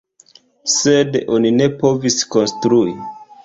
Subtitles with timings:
[0.75, 2.99] Sed oni ne povis konstrui.